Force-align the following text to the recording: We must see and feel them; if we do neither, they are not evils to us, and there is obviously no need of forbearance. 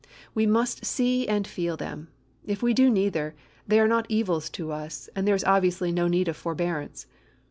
We 0.33 0.47
must 0.47 0.83
see 0.83 1.27
and 1.27 1.45
feel 1.47 1.77
them; 1.77 2.07
if 2.43 2.63
we 2.63 2.73
do 2.73 2.89
neither, 2.89 3.35
they 3.67 3.79
are 3.79 3.87
not 3.87 4.07
evils 4.09 4.49
to 4.49 4.71
us, 4.71 5.09
and 5.15 5.27
there 5.27 5.35
is 5.35 5.43
obviously 5.43 5.91
no 5.91 6.07
need 6.07 6.27
of 6.27 6.35
forbearance. 6.35 7.05